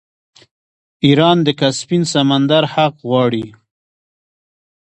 [1.05, 3.45] ایران د کسپین سمندر حق غواړي.